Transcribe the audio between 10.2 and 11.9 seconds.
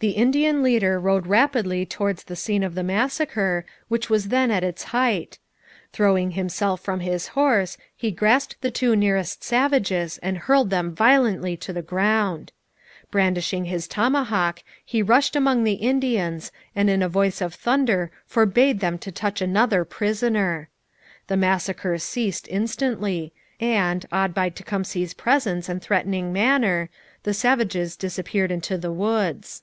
hurled them violently to the